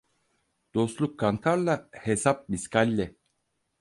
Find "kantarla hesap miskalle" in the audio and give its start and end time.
1.23-3.11